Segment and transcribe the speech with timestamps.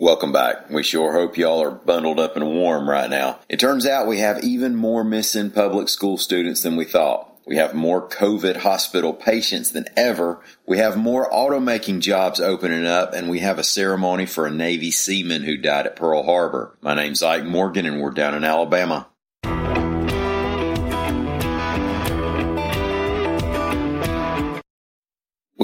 [0.00, 0.70] Welcome back.
[0.70, 3.40] We sure hope y'all are bundled up and warm right now.
[3.48, 7.28] It turns out we have even more missing public school students than we thought.
[7.48, 10.38] We have more COVID hospital patients than ever.
[10.68, 14.92] We have more automaking jobs opening up and we have a ceremony for a Navy
[14.92, 16.78] seaman who died at Pearl Harbor.
[16.80, 19.08] My name's Ike Morgan and we're down in Alabama.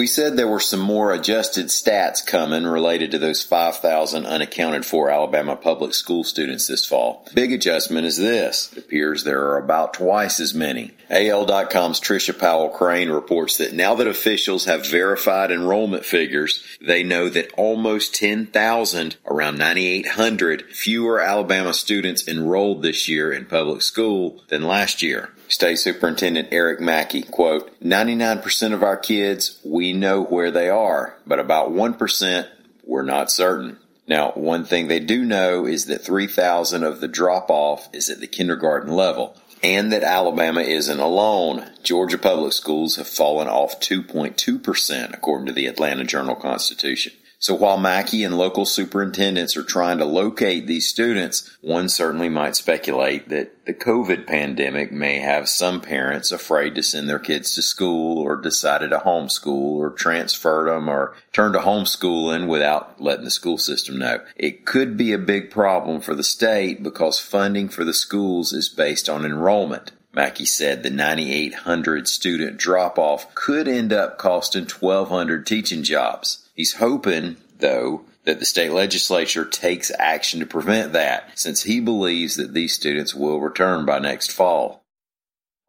[0.05, 5.09] We said there were some more adjusted stats coming related to those 5,000 unaccounted for
[5.09, 7.27] Alabama public school students this fall.
[7.33, 8.71] Big adjustment is this.
[8.73, 10.91] It appears there are about twice as many.
[11.09, 17.31] AL.com's Trisha Powell Crain reports that now that officials have verified enrollment figures, they know
[17.31, 24.65] that almost 10,000, around 9,800 fewer Alabama students enrolled this year in public school than
[24.65, 25.31] last year.
[25.49, 31.39] State Superintendent Eric Mackey, quote, 99% of our kids, we know where they are, but
[31.39, 32.49] about 1%
[32.87, 33.79] we're not certain.
[34.07, 38.21] Now, one thing they do know is that 3,000 of the drop off is at
[38.21, 41.71] the kindergarten level and that Alabama isn't alone.
[41.83, 47.13] Georgia public schools have fallen off 2.2% according to the Atlanta Journal Constitution.
[47.45, 52.57] So while Mackey and local superintendents are trying to locate these students, one certainly might
[52.57, 57.61] speculate that the COVID pandemic may have some parents afraid to send their kids to
[57.61, 63.31] school or decided to homeschool or transferred them or turned to homeschooling without letting the
[63.31, 64.25] school system know.
[64.37, 68.71] It could be a big problem for the state because funding for the schools is
[68.71, 69.93] based on enrollment.
[70.15, 76.41] Mackey said the 9,800 student drop off could end up costing 1,200 teaching jobs.
[76.55, 82.37] He's hoping, though, that the state legislature takes action to prevent that, since he believes
[82.37, 84.81] that these students will return by next fall.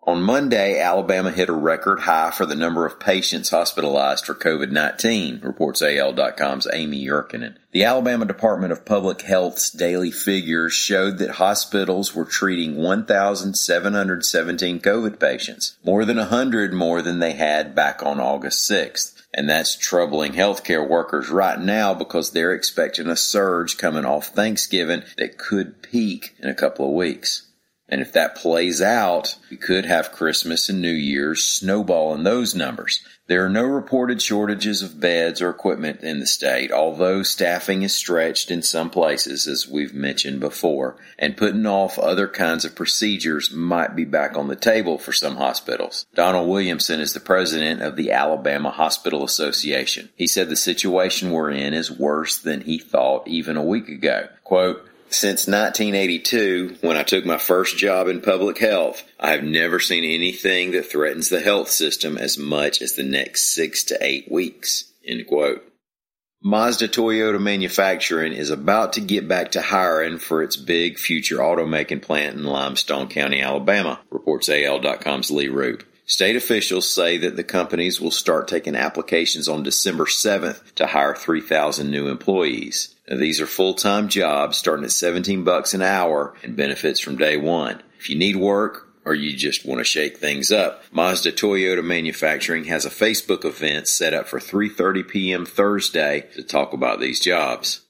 [0.08, 5.44] On Monday, Alabama hit a record high for the number of patients hospitalized for COVID-19,
[5.44, 7.56] reports AL.com's Amy Yurkanin.
[7.72, 15.20] The Alabama Department of Public Health's daily figures showed that hospitals were treating 1,717 COVID
[15.20, 19.15] patients, more than 100 more than they had back on August 6th.
[19.38, 25.04] And that's troubling healthcare workers right now because they're expecting a surge coming off Thanksgiving
[25.18, 27.45] that could peak in a couple of weeks.
[27.88, 32.56] And if that plays out, we could have Christmas and New Year's snowball in those
[32.56, 33.02] numbers.
[33.28, 37.96] There are no reported shortages of beds or equipment in the state, although staffing is
[37.96, 43.52] stretched in some places, as we've mentioned before, and putting off other kinds of procedures
[43.52, 46.06] might be back on the table for some hospitals.
[46.14, 50.10] Donald Williamson is the president of the Alabama Hospital Association.
[50.16, 54.28] He said the situation we're in is worse than he thought even a week ago.
[54.44, 59.80] Quote, since 1982, when I took my first job in public health, I have never
[59.80, 64.32] seen anything that threatens the health system as much as the next six to eight
[64.32, 64.92] weeks.
[65.08, 65.64] End quote.
[66.44, 72.02] Mazda Toyota Manufacturing is about to get back to hiring for its big future automaking
[72.02, 75.84] plant in Limestone County, Alabama, reports AL.com's Lee Roop.
[76.08, 81.16] State officials say that the companies will start taking applications on December 7th to hire
[81.16, 82.96] 3,000 new employees.
[83.10, 87.38] Now, these are full-time jobs starting at 17 bucks an hour and benefits from day
[87.38, 87.82] one.
[87.98, 92.66] If you need work or you just want to shake things up, Mazda Toyota Manufacturing
[92.66, 95.46] has a Facebook event set up for 3:30 p.m.
[95.46, 97.82] Thursday to talk about these jobs.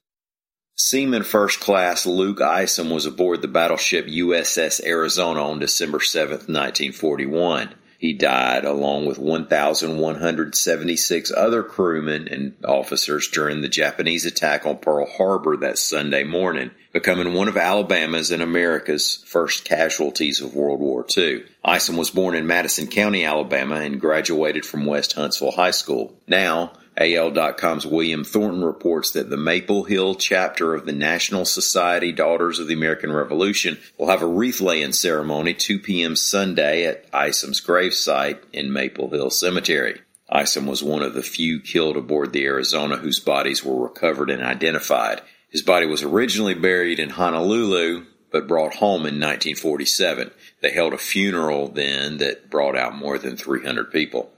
[0.78, 7.76] Seaman First Class Luke Isom was aboard the battleship USS Arizona on December 7, 1941.
[8.06, 15.08] He died along with 1,176 other crewmen and officers during the Japanese attack on Pearl
[15.08, 21.04] Harbor that Sunday morning, becoming one of Alabama's and America's first casualties of World War
[21.18, 21.46] II.
[21.64, 26.14] Isom was born in Madison County, Alabama, and graduated from West Huntsville High School.
[26.28, 32.60] Now, AL.com's William Thornton reports that the Maple Hill chapter of the National Society Daughters
[32.60, 36.16] of the American Revolution will have a wreath laying ceremony 2 p.m.
[36.16, 40.00] Sunday at Isom's gravesite in Maple Hill Cemetery.
[40.30, 44.42] Isom was one of the few killed aboard the Arizona whose bodies were recovered and
[44.42, 45.22] identified.
[45.50, 50.32] His body was originally buried in Honolulu, but brought home in 1947.
[50.62, 54.32] They held a funeral then that brought out more than 300 people.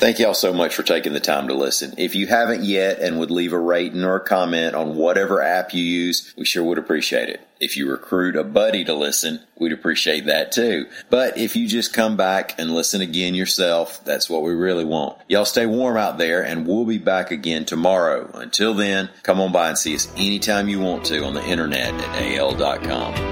[0.00, 1.92] Thank y'all so much for taking the time to listen.
[1.98, 5.74] If you haven't yet and would leave a rating or a comment on whatever app
[5.74, 7.46] you use, we sure would appreciate it.
[7.60, 10.86] If you recruit a buddy to listen, we'd appreciate that too.
[11.10, 15.18] But if you just come back and listen again yourself, that's what we really want.
[15.28, 18.30] Y'all stay warm out there and we'll be back again tomorrow.
[18.32, 21.92] Until then, come on by and see us anytime you want to on the internet
[21.92, 23.29] at al.com.